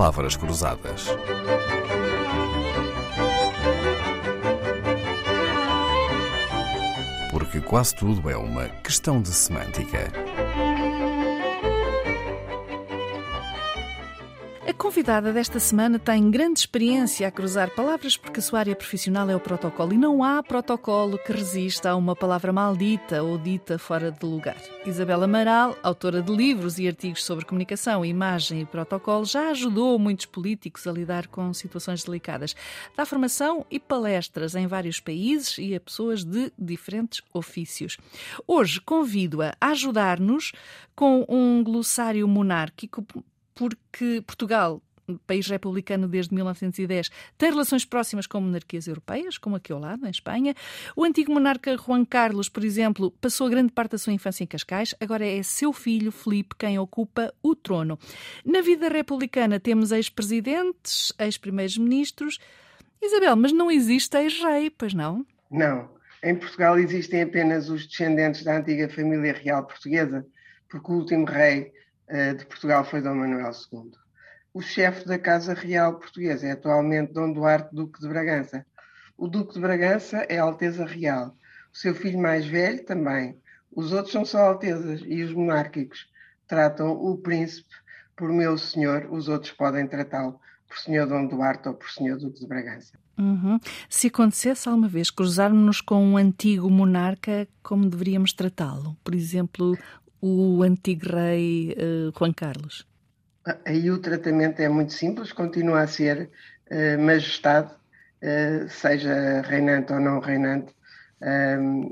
palavras 0.00 0.34
cruzadas. 0.34 1.08
Porque 7.30 7.60
quase 7.60 7.94
tudo 7.96 8.30
é 8.30 8.34
uma 8.34 8.66
questão 8.82 9.20
de 9.20 9.28
semântica. 9.28 10.10
Convidada 14.80 15.30
desta 15.30 15.60
semana 15.60 15.98
tem 15.98 16.30
grande 16.30 16.60
experiência 16.60 17.28
a 17.28 17.30
cruzar 17.30 17.70
palavras 17.74 18.16
porque 18.16 18.40
a 18.40 18.42
sua 18.42 18.60
área 18.60 18.74
profissional 18.74 19.28
é 19.28 19.36
o 19.36 19.40
protocolo 19.40 19.92
e 19.92 19.98
não 19.98 20.24
há 20.24 20.42
protocolo 20.42 21.18
que 21.18 21.32
resista 21.32 21.90
a 21.90 21.96
uma 21.96 22.16
palavra 22.16 22.50
maldita 22.50 23.22
ou 23.22 23.36
dita 23.36 23.78
fora 23.78 24.10
de 24.10 24.24
lugar. 24.24 24.56
Isabela 24.86 25.26
Amaral, 25.26 25.76
autora 25.82 26.22
de 26.22 26.34
livros 26.34 26.78
e 26.78 26.88
artigos 26.88 27.24
sobre 27.24 27.44
comunicação, 27.44 28.04
imagem 28.04 28.62
e 28.62 28.64
protocolo, 28.64 29.26
já 29.26 29.50
ajudou 29.50 29.98
muitos 29.98 30.24
políticos 30.24 30.86
a 30.86 30.92
lidar 30.92 31.26
com 31.26 31.52
situações 31.52 32.02
delicadas. 32.02 32.56
Dá 32.96 33.04
formação 33.04 33.66
e 33.70 33.78
palestras 33.78 34.54
em 34.54 34.66
vários 34.66 34.98
países 34.98 35.58
e 35.58 35.74
a 35.74 35.80
pessoas 35.80 36.24
de 36.24 36.50
diferentes 36.58 37.20
ofícios. 37.34 37.98
Hoje 38.46 38.80
convido-a 38.80 39.54
a 39.60 39.68
ajudar-nos 39.68 40.52
com 40.96 41.24
um 41.28 41.62
glossário 41.62 42.26
monárquico 42.26 43.04
porque 43.60 44.22
Portugal 44.26 44.82
país 45.26 45.48
republicano 45.48 46.06
desde 46.06 46.32
1910, 46.32 47.10
tem 47.36 47.50
relações 47.50 47.84
próximas 47.84 48.28
com 48.28 48.40
monarquias 48.40 48.86
europeias, 48.86 49.36
como 49.36 49.56
aqui 49.56 49.72
ao 49.72 49.80
lado, 49.80 50.06
em 50.06 50.10
Espanha. 50.10 50.54
O 50.94 51.04
antigo 51.04 51.32
monarca 51.32 51.76
Juan 51.76 52.04
Carlos, 52.04 52.48
por 52.48 52.64
exemplo, 52.64 53.10
passou 53.20 53.50
grande 53.50 53.72
parte 53.72 53.90
da 53.90 53.98
sua 53.98 54.12
infância 54.12 54.44
em 54.44 54.46
Cascais, 54.46 54.94
agora 55.00 55.26
é 55.26 55.42
seu 55.42 55.72
filho, 55.72 56.12
Felipe, 56.12 56.54
quem 56.56 56.78
ocupa 56.78 57.34
o 57.42 57.56
trono. 57.56 57.98
Na 58.44 58.60
vida 58.62 58.88
republicana 58.88 59.58
temos 59.58 59.90
ex-presidentes, 59.90 61.12
ex-primeiros 61.18 61.76
ministros. 61.76 62.38
Isabel, 63.02 63.34
mas 63.34 63.52
não 63.52 63.68
existe 63.68 64.16
ex-rei, 64.16 64.70
pois 64.70 64.94
não? 64.94 65.26
Não. 65.50 65.90
Em 66.22 66.36
Portugal 66.36 66.78
existem 66.78 67.22
apenas 67.22 67.68
os 67.68 67.84
descendentes 67.84 68.44
da 68.44 68.56
antiga 68.56 68.88
família 68.88 69.32
real 69.32 69.66
portuguesa, 69.66 70.24
porque 70.70 70.92
o 70.92 70.94
último 70.94 71.26
rei 71.26 71.72
de 72.36 72.44
Portugal 72.46 72.84
foi 72.84 73.00
Dom 73.00 73.14
Manuel 73.14 73.52
II. 73.72 73.92
O 74.52 74.60
chefe 74.60 75.06
da 75.06 75.18
Casa 75.18 75.54
Real 75.54 75.98
Portuguesa 75.98 76.46
é 76.46 76.52
atualmente 76.52 77.12
Dom 77.12 77.32
Duarte 77.32 77.74
Duque 77.74 78.00
de 78.00 78.08
Bragança. 78.08 78.66
O 79.16 79.28
Duque 79.28 79.54
de 79.54 79.60
Bragança 79.60 80.26
é 80.28 80.38
Alteza 80.38 80.84
Real. 80.84 81.36
O 81.72 81.76
seu 81.76 81.94
filho 81.94 82.18
mais 82.18 82.46
velho 82.46 82.84
também. 82.84 83.40
Os 83.70 83.92
outros 83.92 84.12
são 84.12 84.24
só 84.24 84.38
Altezas 84.38 85.02
e 85.06 85.22
os 85.22 85.32
monárquicos 85.32 86.08
tratam 86.48 86.90
o 86.90 87.16
príncipe 87.16 87.74
por 88.16 88.30
meu 88.30 88.58
senhor, 88.58 89.06
os 89.10 89.28
outros 89.28 89.52
podem 89.52 89.86
tratá-lo 89.86 90.38
por 90.68 90.78
senhor 90.78 91.06
Dom 91.06 91.26
Duarte 91.26 91.68
ou 91.68 91.74
por 91.74 91.88
senhor 91.90 92.18
Duque 92.18 92.40
de 92.40 92.46
Bragança. 92.46 92.98
Uhum. 93.18 93.58
Se 93.88 94.06
acontecesse 94.06 94.68
alguma 94.68 94.88
vez 94.88 95.10
cruzarmos-nos 95.10 95.80
com 95.80 96.02
um 96.02 96.16
antigo 96.16 96.70
monarca, 96.70 97.46
como 97.62 97.88
deveríamos 97.88 98.32
tratá-lo? 98.32 98.96
Por 99.04 99.14
exemplo, 99.14 99.76
o 100.20 100.62
antigo 100.62 101.16
rei 101.16 101.72
uh, 101.72 102.12
Juan 102.16 102.32
Carlos? 102.32 102.86
Aí 103.64 103.90
o 103.90 103.98
tratamento 103.98 104.60
é 104.60 104.68
muito 104.68 104.92
simples, 104.92 105.32
continua 105.32 105.82
a 105.82 105.86
ser 105.86 106.30
uh, 106.70 107.02
majestade, 107.02 107.72
uh, 108.22 108.68
seja 108.68 109.42
reinante 109.42 109.92
ou 109.92 110.00
não 110.00 110.20
reinante, 110.20 110.74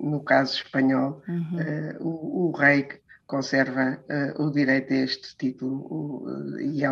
no 0.03 0.21
caso 0.21 0.55
espanhol, 0.55 1.23
uhum. 1.29 1.59
o, 2.01 2.49
o, 2.49 2.57
rei 2.57 2.89
conserva 3.29 4.03
o 4.39 4.51
direito 4.51 4.93
a 4.93 4.97
este 4.97 5.37
título 5.37 5.77
o, 5.91 6.59
e 6.59 6.83
é, 6.83 6.89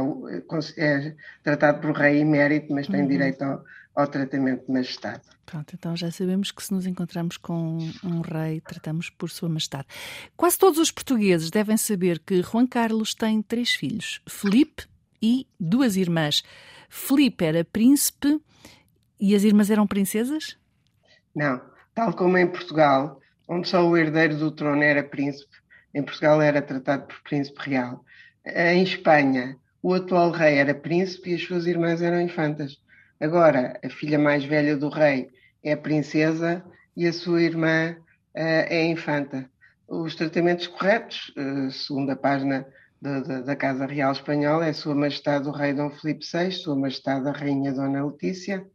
é, 0.76 1.16
tratado 1.42 1.80
por 1.80 1.96
rei 1.96 2.20
emérito, 2.20 2.72
mas 2.72 2.86
tem 2.86 3.00
uhum. 3.00 3.08
direito 3.08 3.42
ao, 3.42 3.64
ao 3.94 4.06
tratamento 4.06 4.66
de 4.66 4.72
majestade. 4.72 5.22
Pronto, 5.46 5.75
então 5.75 5.96
já 5.96 6.10
sabemos 6.10 6.52
que 6.52 6.62
se 6.62 6.75
nos 6.75 6.86
encontramos 6.86 7.38
com 7.38 7.78
um 8.04 8.20
rei, 8.20 8.60
tratamos 8.60 9.08
por 9.08 9.30
Sua 9.30 9.48
Majestade. 9.48 9.86
Quase 10.36 10.58
todos 10.58 10.78
os 10.78 10.91
portugueses 10.91 11.50
devem 11.50 11.76
saber 11.76 12.19
que 12.19 12.42
Juan 12.42 12.66
Carlos 12.66 13.14
tem 13.14 13.41
três 13.41 13.75
filhos, 13.75 14.20
Felipe 14.28 14.84
e 15.22 15.46
duas 15.58 15.96
irmãs. 15.96 16.42
Felipe 16.91 17.44
era 17.44 17.64
príncipe 17.64 18.38
e 19.19 19.34
as 19.34 19.42
irmãs 19.42 19.70
eram 19.70 19.86
princesas? 19.86 20.58
Não, 21.34 21.60
tal 21.94 22.12
como 22.12 22.36
em 22.36 22.46
Portugal, 22.46 23.20
onde 23.48 23.69
só 23.69 23.86
o 23.88 23.96
herdeiro 23.96 24.36
do 24.36 24.50
trono 24.50 24.82
era 24.82 25.02
príncipe, 25.02 25.56
em 25.96 26.02
Portugal 26.02 26.42
era 26.42 26.60
tratado 26.60 27.06
por 27.06 27.22
príncipe 27.22 27.70
real. 27.70 28.04
Em 28.44 28.82
Espanha, 28.82 29.56
o 29.82 29.94
atual 29.94 30.30
rei 30.30 30.58
era 30.58 30.74
príncipe 30.74 31.30
e 31.30 31.34
as 31.34 31.42
suas 31.42 31.66
irmãs 31.66 32.02
eram 32.02 32.20
infantas. 32.20 32.78
Agora, 33.18 33.80
a 33.82 33.88
filha 33.88 34.18
mais 34.18 34.44
velha 34.44 34.76
do 34.76 34.90
rei 34.90 35.30
é 35.64 35.74
princesa 35.74 36.62
e 36.94 37.06
a 37.06 37.12
sua 37.14 37.40
irmã 37.40 37.96
uh, 37.98 37.98
é 38.34 38.84
infanta. 38.84 39.50
Os 39.88 40.14
tratamentos 40.14 40.66
corretos, 40.66 41.32
uh, 41.34 41.70
segundo 41.70 42.10
a 42.10 42.16
página 42.16 42.66
de, 43.00 43.42
da 43.42 43.56
Casa 43.56 43.86
Real 43.86 44.12
Espanhola, 44.12 44.66
é 44.66 44.74
Sua 44.74 44.94
Majestade 44.94 45.48
o 45.48 45.52
Rei 45.52 45.72
Dom 45.72 45.88
Filipe 45.88 46.26
VI, 46.30 46.52
Sua 46.52 46.76
Majestade 46.76 47.26
a 47.26 47.32
Rainha 47.32 47.72
Dona 47.72 48.04
Letícia, 48.04 48.66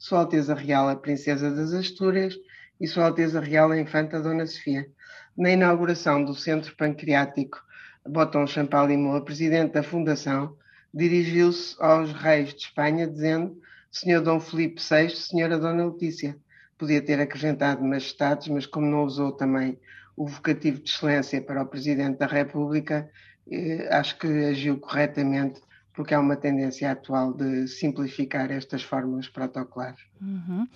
Sua 0.00 0.20
Alteza 0.20 0.54
Real 0.54 0.88
a 0.88 0.96
Princesa 0.96 1.50
das 1.50 1.74
Astúrias 1.74 2.34
e 2.80 2.86
Sua 2.88 3.04
Alteza 3.04 3.38
Real 3.38 3.70
a 3.70 3.78
Infanta 3.78 4.18
Dona 4.18 4.46
Sofia. 4.46 4.88
Na 5.36 5.50
inauguração 5.50 6.24
do 6.24 6.34
Centro 6.34 6.74
Pancreático 6.74 7.62
Botão 8.08 8.46
Champalimau, 8.46 9.14
a 9.14 9.20
Presidente 9.20 9.74
da 9.74 9.82
Fundação, 9.82 10.56
dirigiu-se 10.92 11.76
aos 11.78 12.14
reis 12.14 12.54
de 12.54 12.62
Espanha 12.62 13.06
dizendo 13.06 13.60
Senhor 13.92 14.22
Dom 14.22 14.40
Filipe 14.40 14.80
VI, 14.80 15.10
Senhora 15.10 15.58
Dona 15.58 15.84
Letícia. 15.84 16.34
Podia 16.78 17.02
ter 17.02 17.20
acrescentado 17.20 17.84
majestades, 17.84 18.48
mas 18.48 18.64
como 18.64 18.86
não 18.86 19.04
usou 19.04 19.32
também 19.32 19.78
o 20.16 20.26
vocativo 20.26 20.80
de 20.80 20.88
excelência 20.88 21.42
para 21.42 21.60
o 21.62 21.66
Presidente 21.66 22.18
da 22.18 22.26
República, 22.26 23.10
eh, 23.50 23.86
acho 23.90 24.18
que 24.18 24.26
agiu 24.26 24.78
corretamente, 24.80 25.60
porque 25.92 26.14
há 26.14 26.20
uma 26.20 26.36
tendência 26.36 26.90
atual 26.90 27.32
de 27.32 27.66
simplificar 27.68 28.50
estas 28.50 28.82
fórmulas 28.82 29.28
protocolares. 29.28 30.00
Uhum. 30.20 30.66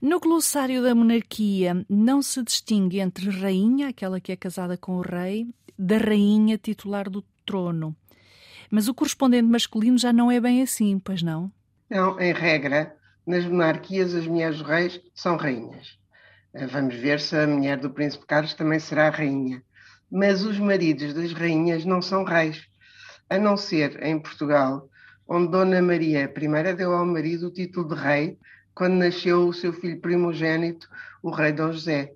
No 0.00 0.20
glossário 0.20 0.82
da 0.82 0.94
monarquia, 0.94 1.84
não 1.88 2.20
se 2.22 2.42
distingue 2.42 3.00
entre 3.00 3.30
rainha, 3.30 3.88
aquela 3.88 4.20
que 4.20 4.32
é 4.32 4.36
casada 4.36 4.76
com 4.76 4.96
o 4.96 5.02
rei, 5.02 5.46
da 5.78 5.98
rainha 5.98 6.58
titular 6.58 7.08
do 7.08 7.22
trono. 7.44 7.94
Mas 8.70 8.88
o 8.88 8.94
correspondente 8.94 9.48
masculino 9.48 9.98
já 9.98 10.12
não 10.12 10.30
é 10.30 10.40
bem 10.40 10.62
assim, 10.62 10.98
pois 10.98 11.22
não? 11.22 11.50
Não, 11.88 12.18
em 12.20 12.32
regra, 12.32 12.96
nas 13.26 13.44
monarquias 13.44 14.14
as 14.14 14.26
mulheres 14.26 14.58
dos 14.58 14.66
reis 14.66 15.00
são 15.14 15.36
rainhas. 15.36 15.98
Eh, 16.54 16.66
vamos 16.66 16.94
ver 16.94 17.20
se 17.20 17.36
a 17.36 17.46
mulher 17.46 17.78
do 17.78 17.90
príncipe 17.90 18.26
Carlos 18.26 18.54
também 18.54 18.78
será 18.78 19.10
rainha. 19.10 19.62
Mas 20.10 20.42
os 20.42 20.58
maridos 20.58 21.12
das 21.14 21.32
rainhas 21.32 21.84
não 21.84 22.00
são 22.00 22.24
reis, 22.24 22.66
a 23.28 23.38
não 23.38 23.56
ser 23.56 24.02
em 24.02 24.18
Portugal, 24.18 24.88
onde 25.28 25.50
Dona 25.50 25.82
Maria 25.82 26.24
I 26.24 26.74
deu 26.74 26.92
ao 26.92 27.04
marido 27.04 27.48
o 27.48 27.52
título 27.52 27.94
de 27.94 28.00
rei 28.00 28.38
quando 28.74 28.94
nasceu 28.94 29.48
o 29.48 29.52
seu 29.52 29.72
filho 29.72 30.00
primogênito, 30.00 30.88
o 31.22 31.30
rei 31.30 31.52
Dom 31.52 31.72
José. 31.72 32.12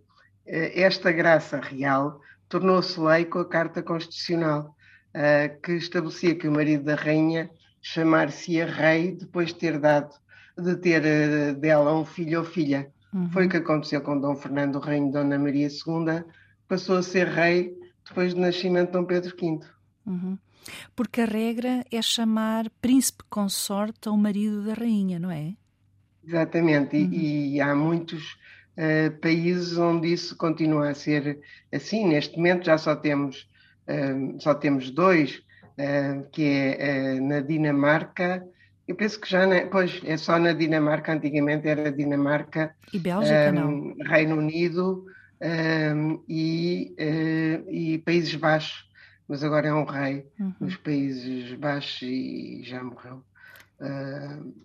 Eh, 0.47 0.83
esta 0.83 1.11
graça 1.11 1.59
real 1.59 2.21
tornou-se 2.49 3.01
lei 3.01 3.25
com 3.25 3.39
a 3.39 3.49
Carta 3.49 3.83
Constitucional, 3.83 4.77
eh, 5.15 5.49
que 5.63 5.73
estabelecia 5.73 6.35
que 6.35 6.47
o 6.47 6.53
marido 6.53 6.85
da 6.85 6.95
rainha 6.95 7.51
chamar-se-ia 7.81 8.67
rei 8.67 9.13
depois 9.13 9.49
de 9.49 9.55
ter 9.55 9.79
dado, 9.79 10.15
de 10.57 10.77
ter 10.77 11.03
uh, 11.03 11.55
dela 11.55 11.95
um 11.95 12.05
filho 12.05 12.41
ou 12.41 12.45
filha. 12.45 12.91
Uhum. 13.13 13.31
Foi 13.31 13.47
o 13.47 13.49
que 13.49 13.57
aconteceu 13.57 14.01
com 14.03 14.21
Dom 14.21 14.37
Fernando, 14.37 14.77
o 14.77 14.81
reino 14.81 15.07
de 15.07 15.13
Dona 15.13 15.39
Maria 15.39 15.69
II, 15.69 16.23
passou 16.69 16.99
a 16.99 17.03
ser 17.03 17.27
rei 17.27 17.75
depois 18.07 18.35
do 18.35 18.41
nascimento 18.41 18.89
de 18.89 18.93
Dom 18.93 19.05
Pedro 19.05 19.35
V. 19.37 19.61
Uhum. 20.07 20.39
Porque 20.95 21.23
a 21.23 21.27
regra 21.27 21.85
é 21.91 22.03
chamar 22.03 22.69
príncipe 22.81 23.25
consorte 23.29 24.09
ao 24.09 24.17
marido 24.17 24.65
da 24.65 24.75
rainha, 24.75 25.19
não 25.19 25.31
é? 25.31 25.55
Exatamente, 26.27 26.97
uhum. 26.97 27.13
e, 27.13 27.57
e, 27.57 27.61
há 27.61 27.75
muitos 27.75 28.37
uh, 28.77 29.11
países 29.21 29.77
onde 29.79 30.13
isso 30.13 30.37
continua 30.37 30.91
a 30.91 30.95
ser 30.95 31.41
assim. 31.73 32.07
Neste 32.07 32.37
momento 32.37 32.67
já 32.67 32.77
só 32.77 32.95
temos, 32.95 33.49
uh, 33.89 34.41
só 34.41 34.55
temos 34.55 34.91
dois 34.91 35.43
uh, 35.79 36.29
que 36.31 36.77
é 36.79 37.21
na 37.21 37.41
Dinamarca. 37.41 38.47
Eu 38.87 38.95
penso 38.95 39.21
que 39.21 39.31
já, 39.31 39.47
na, 39.47 39.63
pois, 39.67 40.01
é 40.05 40.17
só 40.17 40.39
na 40.39 40.53
Dinamarca, 40.53 41.13
antigamente 41.13 41.67
era 41.69 41.91
Dinamarca, 41.91 42.75
e 42.93 42.99
Bélgica, 42.99 43.51
um, 43.51 43.55
não. 43.55 43.95
Reino 44.05 44.37
Unido 44.37 45.07
um, 45.41 46.23
e, 46.29 46.93
e 47.69 47.99
Países 47.99 48.35
Baixos, 48.35 48.90
mas 49.31 49.45
agora 49.45 49.69
é 49.69 49.73
um 49.73 49.85
rei 49.85 50.27
uhum. 50.41 50.53
nos 50.59 50.77
Países 50.77 51.57
Baixos 51.57 52.03
e 52.03 52.63
já 52.65 52.83
morreu. 52.83 53.23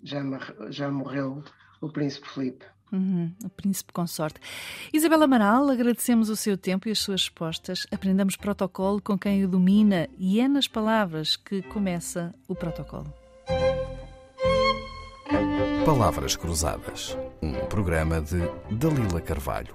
já, 0.01 0.23
já 0.71 0.89
morreu 0.89 1.43
o 1.79 1.89
Príncipe 1.89 2.27
Felipe. 2.27 2.65
Uhum, 2.91 3.31
o 3.43 3.49
príncipe 3.49 3.91
consorte. 3.93 4.39
Isabela 4.93 5.25
Amaral, 5.25 5.69
agradecemos 5.69 6.29
o 6.29 6.35
seu 6.35 6.57
tempo 6.57 6.87
e 6.87 6.91
as 6.91 6.99
suas 6.99 7.21
respostas. 7.21 7.85
Aprendamos 7.91 8.35
protocolo 8.35 9.01
com 9.01 9.17
quem 9.17 9.43
o 9.43 9.47
domina 9.47 10.07
e 10.17 10.39
é 10.39 10.47
nas 10.47 10.67
palavras 10.67 11.35
que 11.35 11.61
começa 11.63 12.33
o 12.47 12.55
protocolo. 12.55 13.13
Palavras 15.85 16.35
Cruzadas, 16.35 17.15
um 17.41 17.53
programa 17.67 18.19
de 18.19 18.39
Dalila 18.71 19.21
Carvalho. 19.21 19.73